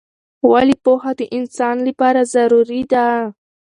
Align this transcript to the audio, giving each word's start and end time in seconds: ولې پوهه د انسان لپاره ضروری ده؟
ولې 0.51 0.75
پوهه 0.83 1.11
د 1.19 1.21
انسان 1.37 1.75
لپاره 1.87 2.21
ضروری 2.33 2.81
ده؟ 2.91 3.05